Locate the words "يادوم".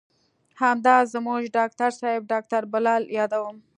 3.17-3.57